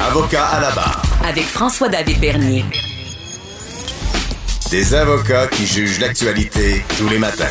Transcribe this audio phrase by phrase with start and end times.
[0.00, 1.02] Avocat à la barre.
[1.28, 2.64] Avec François-David Bernier.
[4.70, 7.44] Des avocats qui jugent l'actualité tous les matins.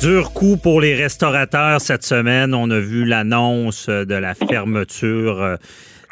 [0.00, 2.54] Dur coup pour les restaurateurs cette semaine.
[2.54, 5.56] On a vu l'annonce de la fermeture euh,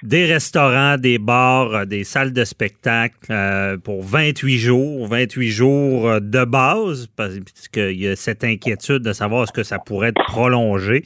[0.03, 6.21] des restaurants, des bars, euh, des salles de spectacle euh, pour 28 jours, 28 jours
[6.21, 7.35] de base, parce
[7.73, 11.05] qu'il y a cette inquiétude de savoir est-ce que ça pourrait être prolongé.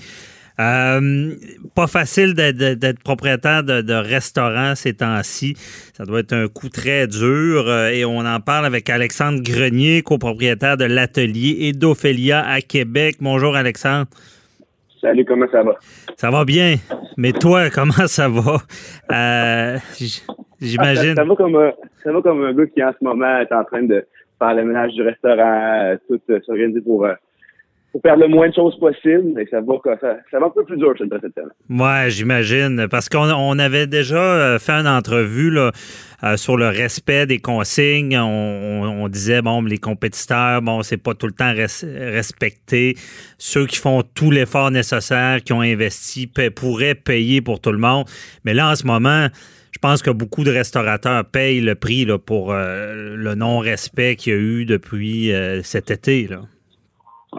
[0.60, 1.32] Euh,
[1.74, 5.54] pas facile d'être propriétaire de, de, restaurant ces temps-ci.
[5.94, 7.64] Ça doit être un coup très dur.
[7.66, 13.16] Euh, et on en parle avec Alexandre Grenier, copropriétaire de l'atelier et d'Ophélia à Québec.
[13.20, 14.06] Bonjour Alexandre.
[15.00, 15.74] Salut, comment ça va?
[16.16, 16.76] Ça va bien.
[17.16, 18.58] Mais toi, comment ça va?
[19.10, 19.76] Euh,
[20.60, 21.16] J'imagine.
[21.16, 21.72] Ça, va comme un,
[22.04, 24.06] ça va comme un gars qui en ce moment est en train de
[24.38, 27.06] faire le ménage du restaurant, tout s'organiser pour
[27.94, 30.64] pour faire le moins de choses possible, mais ça va, ça, ça va un peu
[30.64, 31.48] plus dur, cette semaine.
[31.70, 32.88] Ouais, j'imagine.
[32.90, 35.70] Parce qu'on on avait déjà euh, fait une entrevue là,
[36.24, 38.18] euh, sur le respect des consignes.
[38.18, 42.96] On, disait, bon, les compétiteurs, bon, c'est pas tout le temps respecté.
[43.38, 48.06] Ceux qui font tout l'effort nécessaire, qui ont investi, pourraient payer pour tout le monde.
[48.44, 49.28] Mais là, en ce moment,
[49.70, 54.32] je pense que beaucoup de restaurateurs payent le prix là, pour euh, le non-respect qu'il
[54.32, 56.26] y a eu depuis cet été.
[56.26, 56.40] Là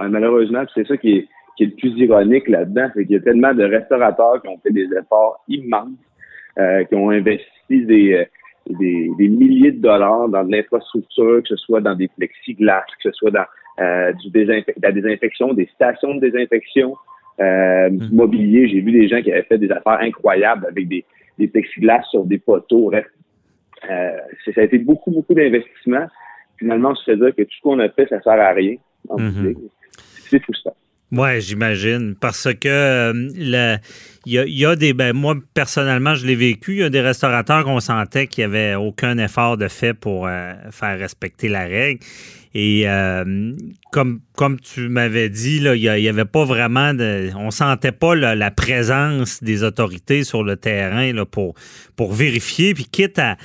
[0.10, 3.22] malheureusement, c'est ça qui est, qui est le plus ironique là-dedans, c'est qu'il y a
[3.22, 5.98] tellement de restaurateurs qui ont fait des efforts immenses,
[6.58, 8.26] euh, qui ont investi des, euh,
[8.80, 13.10] des, des, milliers de dollars dans de l'infrastructure, que ce soit dans des plexiglas, que
[13.10, 13.46] ce soit dans
[13.80, 14.46] euh, du
[14.82, 16.96] la désinfection, des stations de désinfection,
[17.42, 18.16] euh, du mm.
[18.16, 18.68] mobilier.
[18.70, 21.04] J'ai vu des gens qui avaient fait des affaires incroyables avec des,
[21.38, 22.90] des plexiglas sur des poteaux.
[22.90, 23.06] Bref,
[23.90, 26.08] euh, ça a été beaucoup, beaucoup d'investissements.
[26.58, 28.76] Finalement, on se fait dire que tout ce qu'on a fait, ça sert à rien.
[29.10, 29.56] Mm-hmm
[30.30, 30.72] c'est ça.
[31.12, 32.16] Oui, j'imagine.
[32.20, 33.78] Parce que euh,
[34.26, 34.94] il y, a, des.
[34.94, 36.74] Ben, moi, personnellement, je l'ai vécu.
[36.74, 40.28] Il y a des restaurateurs qu'on sentait qu'il n'y avait aucun effort de fait pour
[40.28, 42.00] euh, faire respecter la règle.
[42.58, 43.52] Et euh,
[43.92, 47.30] comme, comme tu m'avais dit, il n'y avait pas vraiment de.
[47.36, 51.54] On sentait pas la présence des autorités sur le terrain là, pour,
[51.98, 52.74] pour vérifier.
[52.74, 53.36] Puis quitte à,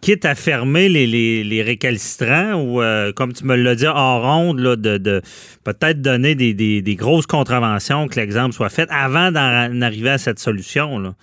[0.00, 1.06] quitte à fermer les,
[1.42, 5.20] les, récalcitrants ou, euh, comme tu me l'as dit en ronde, là, de, de
[5.64, 10.38] peut-être donner des, des, grosses contraventions, que l'exemple soit fait avant d'en arriver à cette
[10.38, 10.98] solution.
[10.98, 11.14] Là?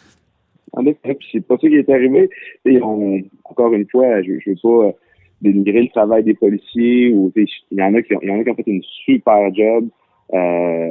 [0.71, 2.29] En effet, c'est pas ça qui est arrivé.
[2.65, 4.97] Et on, encore une fois, je ne veux pas
[5.41, 8.43] dénigrer le travail des policiers ou il y en a qui ont, y en a
[8.43, 9.87] qui ont fait une super job.
[10.33, 10.87] Euh,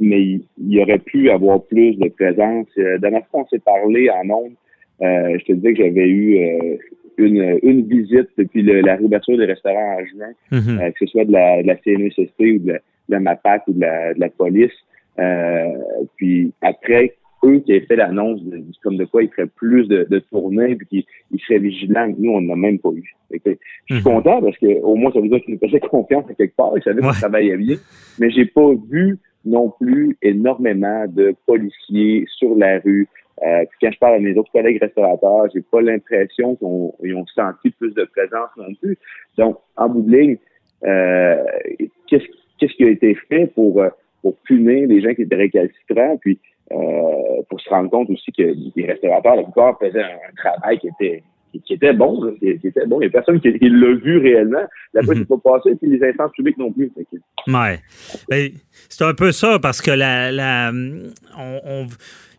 [0.00, 2.66] mais il, y aurait pu avoir plus de présence.
[2.78, 4.56] Euh, dernière fois, on s'est parlé en nombre.
[5.02, 6.76] Euh, je te disais que j'avais eu euh,
[7.18, 10.80] une, une visite depuis le, la réouverture des restaurants en juin, mhm.
[10.80, 13.62] euh, que ce soit de la, de la CNESST ou de la, de la MAPAC
[13.68, 14.72] ou de la, de la police.
[16.16, 18.40] Puis après eux qui avaient fait l'annonce
[18.82, 22.12] comme de quoi ils feraient plus de, de tournées puis qu'ils ils seraient vigilants.
[22.18, 23.14] Nous, on n'a même pas eu.
[23.30, 23.58] je suis
[23.90, 24.02] mhm.
[24.02, 26.72] content parce que au moins ça veut dire qu'ils nous faisaient confiance à quelque part.
[26.76, 27.08] Ils savaient ouais.
[27.08, 27.76] qu'on travaillait bien.
[28.18, 33.08] Mais j'ai pas vu non plus énormément de policiers sur la rue.
[33.42, 37.70] Euh, quand je parle à mes autres collègues restaurateurs, j'ai pas l'impression qu'ils ont senti
[37.70, 38.96] plus de présence non plus.
[39.36, 40.36] Donc, en bout de ligne,
[40.84, 41.44] euh,
[42.06, 42.24] qu'est-ce,
[42.58, 43.90] qu'est-ce qui a été fait pour, euh,
[44.24, 46.16] pour punir les gens qui étaient récalcitrants?
[46.16, 46.38] Puis
[46.72, 48.42] euh, pour se rendre compte aussi que
[48.74, 51.22] les restaurateurs, la plupart, faisaient un, travail qui était
[51.60, 53.00] qui, était bon, qui, était bon.
[53.00, 54.64] Il n'y a personne qui, l'a vu réellement.
[54.92, 56.90] La fois, c'est pas passé, puis les instances publiques non plus.
[57.46, 57.80] Ouais.
[58.28, 58.50] Ben,
[58.88, 60.72] c'est un peu ça, parce que la, la
[61.38, 61.86] on,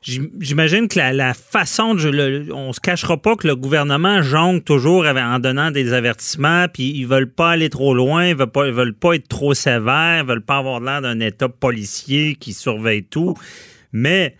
[0.07, 2.53] J'imagine que la, façon de.
[2.53, 7.07] on se cachera pas que le gouvernement jongle toujours en donnant des avertissements, puis ils
[7.07, 10.27] veulent pas aller trop loin, ils veulent pas, ils veulent pas être trop sévères, ils
[10.27, 13.33] veulent pas avoir l'air d'un État policier qui surveille tout.
[13.93, 14.35] Mais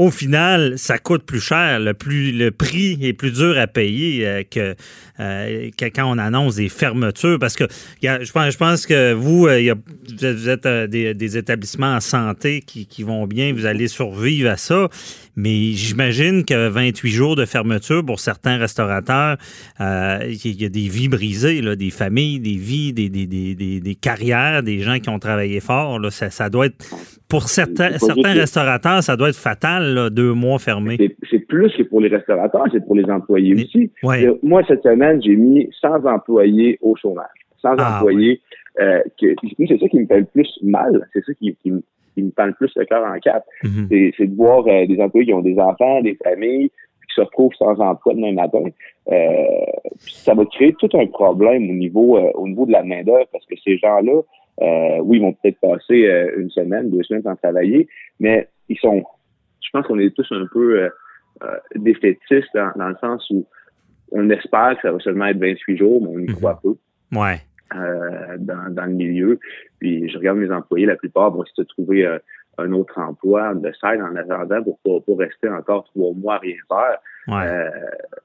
[0.00, 1.78] au final, ça coûte plus cher.
[1.78, 4.42] Le, plus, le prix est plus dur à payer euh,
[5.20, 7.38] euh, que, quand on annonce des fermetures.
[7.38, 7.64] Parce que
[8.02, 9.74] je, pense, je pense que vous, euh,
[10.08, 14.88] vous êtes, des, établissements en santé qui, qui, vont bien, vous allez survivre à ça.
[15.36, 19.36] Mais j'imagine que 28 jours de fermeture pour certains restaurateurs,
[19.78, 23.94] il y a des vies brisées, là, des familles, des vies, des, des, des, des,
[23.96, 25.98] carrières, des gens qui ont travaillé fort.
[25.98, 26.10] Là.
[26.10, 26.86] Ça, ça doit être
[27.30, 30.96] pour certains, certains restaurateurs, ça doit être fatal, deux mois fermés.
[31.30, 33.90] C'est plus que pour les restaurateurs, c'est pour les employés aussi.
[34.42, 37.26] Moi, cette semaine, j'ai mis 100 employés au chômage.
[37.62, 38.40] 100 ah, employés.
[38.80, 39.34] Euh, c'est
[39.78, 41.08] ça qui me fait le plus mal.
[41.12, 41.82] C'est ça qui, qui, me
[42.16, 43.46] fait le plus le cœur en quatre.
[43.64, 44.14] Mm-hmm.
[44.16, 46.70] C'est de voir euh, des employés qui ont des enfants, des familles,
[47.10, 48.64] qui se retrouvent sans emploi demain matin.
[49.10, 49.44] Euh,
[49.98, 53.44] ça va créer tout un problème au niveau, euh, au niveau de la main-d'œuvre parce
[53.46, 54.22] que ces gens-là,
[54.62, 57.88] euh, oui, ils vont peut-être passer euh, une semaine, deux semaines sans travailler,
[58.18, 59.02] mais ils sont,
[59.72, 60.90] je pense qu'on est tous un peu
[61.76, 63.46] défaitiste dans, dans, le sens où
[64.12, 66.34] on espère que ça va seulement être 28 jours, mais on y Mhm.
[66.34, 66.74] croit peu
[67.16, 67.38] Ouais.
[67.76, 69.38] euh, dans, dans le milieu.
[69.78, 72.18] Puis je regarde mes employés, la plupart vont essayer de trouver euh,
[72.58, 76.38] un autre emploi, de side en attendant pour pas pour rester encore trois mois à
[76.38, 76.98] rien faire.
[77.28, 77.46] Ouais.
[77.46, 77.70] Euh,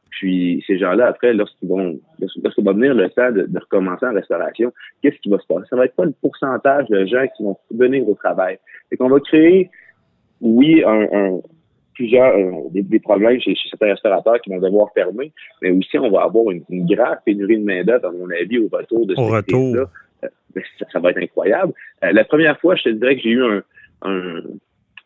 [0.09, 1.99] puis ces gens-là, après, lorsqu'ils vont,
[2.43, 5.65] lorsqu'il va venir le temps de, de recommencer en restauration, qu'est-ce qui va se passer?
[5.69, 8.57] Ça va être pas le pourcentage de gens qui vont venir au travail.
[8.89, 9.69] C'est qu'on va créer,
[10.41, 11.39] oui, un, un
[11.95, 15.97] plusieurs euh, des, des, problèmes chez, chez, certains restaurateurs qui vont devoir fermer, mais aussi
[15.97, 19.15] on va avoir une, une grave pénurie de main-d'œuvre, à mon avis, au retour de
[19.17, 19.75] au retour.
[19.75, 19.85] là
[20.23, 21.73] Euh, ça, ça, va être incroyable.
[22.03, 23.63] Euh, la première fois, je te dirais que j'ai eu un,
[24.03, 24.41] un,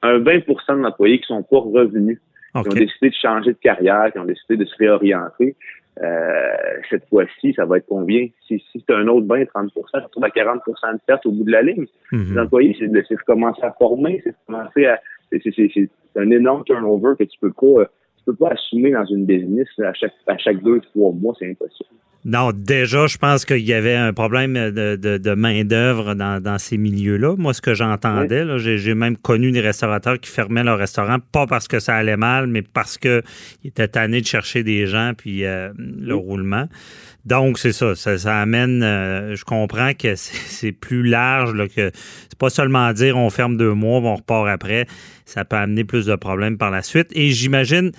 [0.01, 2.19] un 20 d'employés qui sont pas revenus
[2.55, 2.69] Okay.
[2.69, 5.55] qui ont décidé de changer de carrière, qui ont décidé de se réorienter.
[6.01, 6.55] Euh,
[6.89, 8.27] cette fois-ci, ça va être combien?
[8.47, 11.43] Si, si c'est un autre 20, 30% ça retrouve à 40% de perte au bout
[11.43, 11.85] de la ligne.
[12.11, 12.33] Mm -hmm.
[12.33, 14.99] Les employés, c'est de, de commencer à former, c'est de commencer à...
[15.31, 17.85] C'est un énorme turnover que tu peux pas...
[18.17, 21.49] Tu peux pas assumer dans une business à chaque, à chaque deux, trois mois, c'est
[21.49, 21.89] impossible.
[22.25, 26.57] Non, déjà, je pense qu'il y avait un problème de, de, de main-d'œuvre dans, dans,
[26.57, 27.35] ces milieux-là.
[27.37, 28.77] Moi, ce que j'entendais, oui.
[28.77, 32.47] j'ai même connu des restaurateurs qui fermaient leur restaurant, pas parce que ça allait mal,
[32.47, 33.21] mais parce qu'ils
[33.63, 36.21] étaient tannés de chercher des gens puis euh, le oui.
[36.21, 36.65] roulement.
[37.25, 42.49] Donc, c'est ça, ça, amène, euh, je comprends que c'est plus large, que c'est pas
[42.49, 44.85] seulement dire on ferme deux mois, on repart après.
[45.25, 47.07] Ça peut amener plus de problèmes par la suite.
[47.11, 47.91] Et j'imagine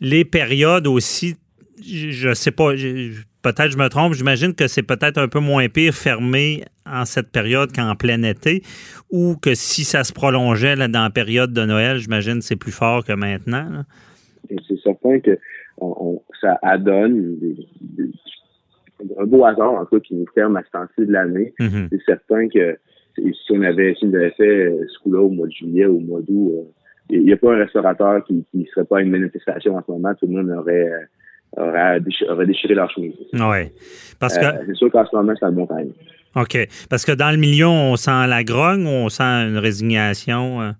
[0.00, 1.36] les périodes aussi,
[1.82, 5.94] je sais pas, peut-être je me trompe, j'imagine que c'est peut-être un peu moins pire
[5.94, 8.62] fermé en cette période qu'en plein été,
[9.10, 12.72] ou que si ça se prolongeait là, dans la période de Noël, j'imagine c'est plus
[12.72, 13.84] fort que maintenant.
[14.48, 15.38] C'est certain que
[16.40, 17.56] ça adonne des,
[19.18, 21.52] un beau hasard en tout qui nous ferme à ce temps-ci de l'année.
[21.58, 21.88] Mm -hmm.
[21.90, 22.78] C'est certain que
[23.16, 24.58] si on avait, si on avait fait
[24.92, 26.68] ce coup-là au mois de juillet ou au mois d'août,
[27.10, 29.90] il n'y a pas un restaurateur qui ne serait pas à une manifestation en ce
[29.92, 30.14] moment.
[30.14, 30.90] Tout le monde aurait
[31.56, 33.14] aurait déchiré, aurait déchiré leur chemise.
[33.32, 33.70] Oui.
[34.18, 34.44] Parce que.
[34.44, 35.92] Euh, c'est sûr qu'en ce moment, c'est un bon time.
[36.34, 36.56] OK.
[36.90, 40.60] Parce que dans le milieu, on sent la grogne ou on sent une résignation?
[40.60, 40.70] Euh?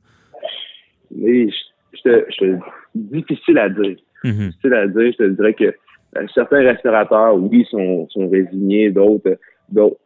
[1.15, 1.57] Mais je,
[1.95, 2.59] je, te, je
[2.95, 3.97] difficile à dire.
[4.25, 4.47] Mm -hmm.
[4.49, 5.13] Difficile à dire.
[5.13, 5.73] Je te dirais que euh,
[6.35, 9.39] certains restaurateurs, oui, sont, sont résignés, d'autres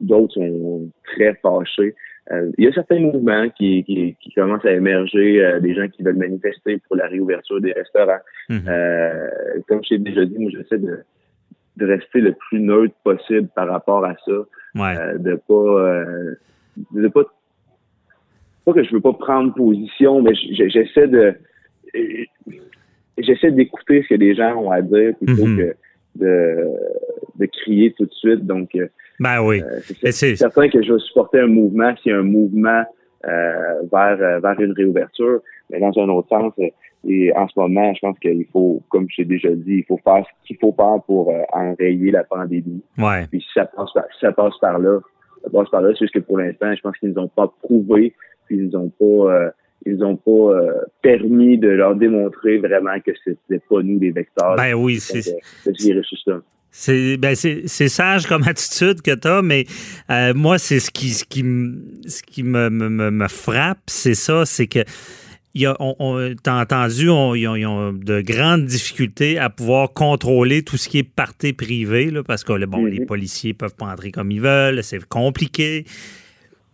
[0.00, 1.94] d'autres sont très fâchés.
[2.32, 5.88] Euh, il y a certains mouvements qui, qui, qui commencent à émerger, euh, des gens
[5.88, 8.22] qui veulent manifester pour la réouverture des restaurants.
[8.48, 8.68] Mm -hmm.
[8.68, 9.28] euh,
[9.66, 10.94] comme je t'ai déjà dit, moi j'essaie de,
[11.80, 14.38] de rester le plus neutre possible par rapport à ça.
[14.80, 14.96] Ouais.
[14.98, 15.70] Euh, de pas
[17.02, 17.24] de pas
[18.64, 20.34] pas que je veux pas prendre position, mais
[20.74, 21.26] j'essaie de
[23.18, 25.56] j'essaie d'écouter ce que les gens ont à dire plutôt Mhm.
[25.58, 25.68] que
[26.16, 26.66] de,
[27.36, 28.46] de crier tout de suite.
[28.46, 28.70] Donc
[29.18, 29.62] ben oui.
[29.62, 29.80] Euh,
[30.10, 32.82] c'est certain que je vais supporter un mouvement s'il y a un mouvement
[33.26, 36.54] euh, vers, vers une réouverture, mais dans un autre sens,
[37.08, 40.24] et en ce moment, je pense qu'il faut, comme j'ai déjà dit, il faut faire
[40.26, 42.82] ce qu'il faut faire pour euh, enrayer la pandémie.
[42.98, 43.26] Ouais.
[43.30, 45.00] Puis si ça passe par, si ça passe par là,
[45.42, 47.50] ça passe par là, c'est juste que pour l'instant, je pense qu'ils nous ont pas
[47.62, 48.14] prouvé,
[48.46, 49.50] puis ils nous ont pas euh,
[49.86, 50.72] ils ont pas euh,
[51.02, 54.56] permis de leur démontrer vraiment que c'était pas nous les vecteurs.
[54.56, 56.42] Ben oui, c'est système.
[56.72, 59.64] C'est ben c'est sage comme attitude que tu as, mais
[60.10, 61.42] euh, moi, c'est ce qui, ce qui,
[62.06, 64.80] ce qui me, me, me frappe, c'est ça, c'est que
[65.54, 69.36] il y a, on, on t'as entendu, on, ils, ont, ils, ont, de grandes difficultés
[69.38, 72.98] à pouvoir contrôler tout ce qui est partie privée, là, parce que bon, mm -hmm.
[72.98, 75.84] les policiers peuvent pas entrer comme ils veulent, c'est compliqué.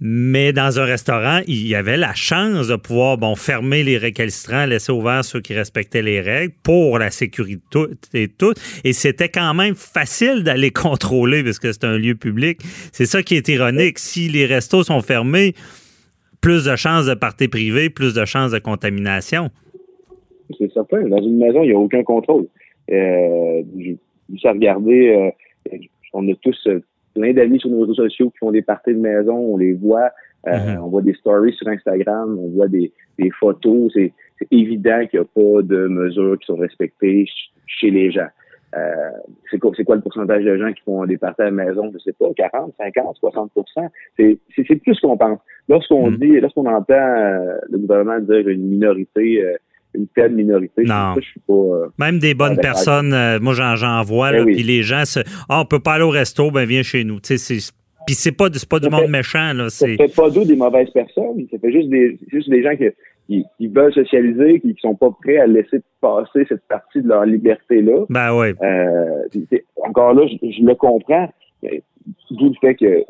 [0.00, 4.67] Mais dans un restaurant, il y avait la chance de pouvoir bon, fermer les récalcitrants,
[4.67, 7.79] laisser ouverts ceux qui respectaient les règles pour la sécurité
[8.12, 8.53] et tout.
[8.85, 12.59] Et c'était quand même facile d'aller contrôler parce que c'est un lieu public.
[12.93, 13.99] C'est ça qui est ironique.
[13.99, 15.55] Si les restos sont fermés,
[16.43, 19.49] plus de chances de parties privées, plus de chances de contamination.
[20.59, 21.09] C'est certain.
[21.09, 22.47] Dans une maison, il n'y a aucun contrôle.
[22.91, 23.62] Euh,
[24.31, 25.33] juste à regarder,
[25.73, 25.79] euh,
[26.12, 26.69] on a tous
[27.16, 30.11] plein d'amis sur nos réseaux sociaux qui font des parties de maison, on les voit,
[30.46, 30.85] euh, mm -hmm.
[30.85, 33.92] on voit des stories sur Instagram, on voit des, des photos.
[33.94, 34.12] C'est
[34.50, 37.25] évident qu'il n'y a pas de mesures qui sont respectées
[37.66, 38.32] chez les gens.
[38.76, 39.11] Euh,
[39.50, 41.90] c'est quoi, quoi le pourcentage de gens qui font des parties à la maison?
[41.94, 45.40] Je sais pas, 40, 50, 60% C'est plus qu'on pense.
[45.68, 46.18] Lorsqu'on mm -hmm.
[46.20, 49.56] dit, lorsqu'on entend euh, le gouvernement dire une minorité, euh,
[49.97, 50.83] une telle minorité.
[50.83, 51.15] Non.
[51.15, 54.55] Ça, je suis pas, euh, Même des bonnes personnes, euh, moi j'en vois, oui.
[54.55, 57.19] puis les gens, se, ah, on peut pas aller au resto, ben viens chez nous.
[57.21, 59.69] Puis c'est pas, pas du monde méchant, là.
[59.69, 61.47] Ça fait pas d'eux des mauvaises personnes.
[61.50, 62.85] Ça fait juste des, juste des gens qui,
[63.26, 67.09] qui, qui veulent socialiser, qui, qui sont pas prêts à laisser passer cette partie de
[67.09, 68.05] leur liberté-là.
[68.09, 68.55] ben ouais.
[68.62, 71.29] Euh, encore là, je, je le comprends.
[72.31, 73.03] D'où le fait que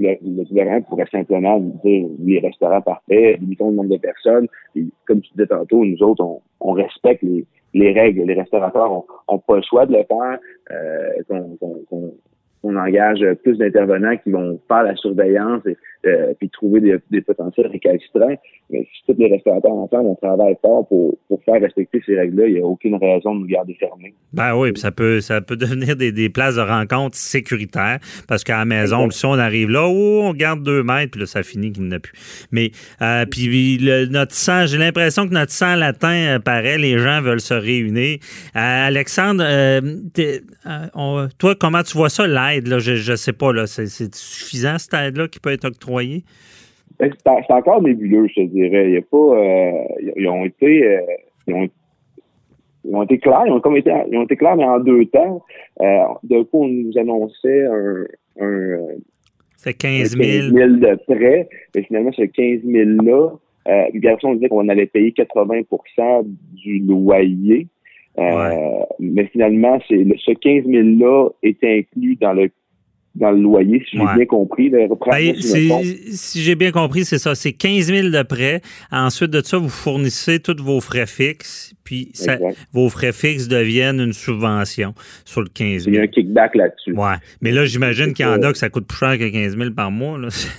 [0.00, 4.46] le, gouvernement pourrait simplement dire les restaurants parfaits, limitons le nombre de personnes.
[5.06, 6.24] Comme tu disais tantôt, nous autres,
[6.60, 8.22] on, respecte les, les règles.
[8.22, 10.38] Les restaurateurs ont, pas le choix de le faire.
[10.70, 12.12] Euh,
[12.62, 15.62] on engage plus d'intervenants qui vont faire la surveillance
[16.06, 18.36] euh, puis trouver des, des, potentiels récalcitrants.
[18.70, 22.46] Mais si tous les restaurateurs ensemble, on travaille fort pour, pour faire respecter ces règles-là,
[22.46, 24.14] il n'y a aucune raison de nous garder fermés.
[24.32, 28.44] Ben oui, puis ça peut, ça peut devenir des, des places de rencontre sécuritaires parce
[28.44, 31.42] qu'à la maison, si on arrive là, oh, on garde deux mètres, puis là, ça
[31.42, 32.12] finit qu'il n'y a plus.
[32.52, 32.70] Mais
[33.02, 37.40] euh, puis notre sang, j'ai l'impression que notre sang latin euh, paraît, les gens veulent
[37.40, 38.18] se réunir.
[38.54, 39.44] Euh, Alexandre,
[41.38, 42.78] toi, comment tu vois ça, l'aide?
[42.78, 45.87] Je ne sais pas, là, c'est suffisant cette aide-là qui peut être octroyée?
[46.98, 48.88] Ben, c'est encore nébuleux, je te dirais.
[48.88, 49.72] Il y a pas, euh,
[50.16, 51.00] ils ont été, euh,
[51.46, 51.54] ils,
[52.94, 55.44] ont, été clairs, ils ont comme été, ils ont été clairs, mais en deux temps.
[55.80, 58.04] Euh, D'un coup, on nous annonçait un,
[58.40, 58.78] un
[59.58, 60.56] c'est 15 000.
[60.56, 63.30] 000 de prêts, mais finalement, ce 15 000-là,
[63.68, 67.66] euh, on disait qu'on allait payer 80% du loyer.
[68.18, 72.50] Euh, mais finalement, c'est ce 15 000-là est inclus dans le
[73.18, 74.70] dans le loyer, si j'ai bien compris.
[74.70, 74.88] Ben,
[75.36, 77.34] si j'ai bien compris, c'est ça.
[77.34, 78.60] C'est 15 000 de prêt.
[78.92, 82.12] Ensuite de ça, vous fournissez tous vos frais fixes, puis
[82.72, 84.94] vos frais fixes deviennent une subvention
[85.24, 85.88] sur le 15 000.
[85.88, 86.92] Il y a un kickback là-dessus.
[86.92, 87.16] Ouais.
[87.40, 89.70] Mais là, j'imagine qu'il y en a que ça coûte plus cher que 15 000
[89.72, 90.18] par mois.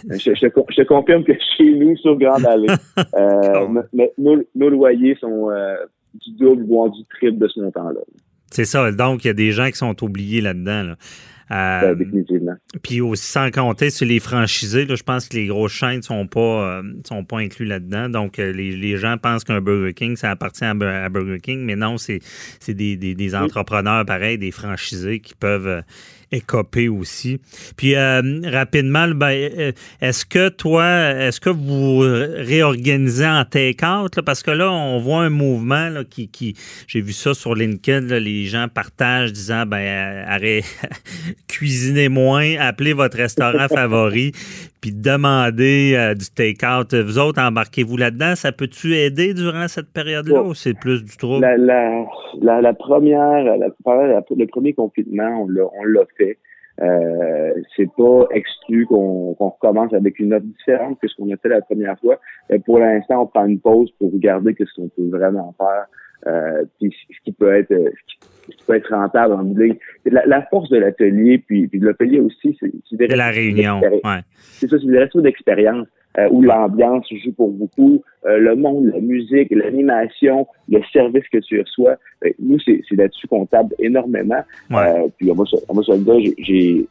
[0.10, 2.68] Je, te confirme que chez nous, sur Grande Allée,
[3.16, 5.76] euh, nos, loyers sont euh,
[6.14, 8.02] du double, voire du triple de ce montant-là.
[8.52, 8.92] C'est ça.
[8.92, 10.84] Donc, il y a des gens qui sont oubliés là-dedans.
[10.84, 10.96] Là.
[11.52, 12.54] Euh, définitivement.
[12.84, 16.02] Puis aussi, sans compter sur les franchisés, là, je pense que les grosses chaînes ne
[16.02, 18.08] sont, pas, euh, sont pas inclus là-dedans.
[18.08, 20.74] Donc, euh, les, les, gens pensent qu'un Burger King, ça appartient à,
[21.10, 22.22] Burger King, mais non, c'est
[22.68, 25.84] des, des, des, entrepreneurs pareils, des franchisés qui peuvent
[26.32, 27.40] écopé aussi.
[27.76, 29.72] Puis euh, rapidement, ben, euh,
[30.02, 34.22] est-ce que toi, est-ce que vous réorganisez en take-out?
[34.22, 36.56] Parce que là, on voit un mouvement là, qui,
[36.88, 40.66] j'ai vu ça sur LinkedIn, les gens partagent disant ben euh, arrêtez,
[41.48, 44.32] cuisinez moins, appelez votre restaurant favori,
[44.82, 46.94] puis demandez du take-out.
[46.94, 48.36] Vous autres, embarquez-vous là-dedans?
[48.36, 51.42] Ça peut-tu aider durant cette période-là ou c'est plus du trouble?
[51.42, 56.38] La, la, la, première, le premier confinement, on l'a fait.
[56.82, 61.50] Euh, c'est pas exclu qu'on recommence avec une offre différente que ce qu'on a fait
[61.50, 62.20] la première fois.
[62.50, 65.86] Mais pour l'instant, on prend une pause pour regarder ce qu'on peut vraiment faire.
[66.28, 68.19] Euh, puis ce qui peut être ce qui
[68.66, 69.78] peut être rentable en ligne.
[70.06, 73.80] La, la force de l'atelier, puis, puis de l'atelier aussi, c'est des la réunion.
[73.82, 74.22] Ouais.
[74.38, 75.88] C'est ça, c'est des restos d'expérience.
[76.18, 81.38] Euh, où l'ambiance joue pour beaucoup, euh, le monde, la musique, l'animation, le service que
[81.38, 81.98] tu reçois.
[82.20, 84.44] Ben, nous, c'est là-dessus qu'on table énormément.
[84.72, 86.88] Euh, puis on va, on va se le dire, j'ai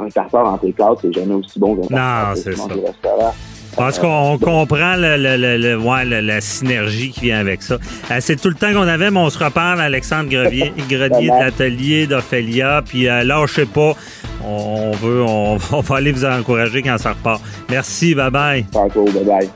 [0.00, 2.34] un tartare en take-out, c'est jamais aussi bon qu'un Non,
[3.76, 7.76] Parce qu'on comprend le, le, le, ouais, la synergie qui vient avec ça.
[8.20, 12.06] c'est tout le temps qu'on avait, mais on se reparle, Alexandre Grenier, Grenier de l'atelier
[12.06, 12.82] d'Ophélia.
[12.86, 13.94] Puis euh, lâchez pas,
[14.44, 17.42] on, veut, on, va aller vous encourager quand ça repart.
[17.68, 18.64] Merci, bye bye.
[18.72, 19.50] bye bye.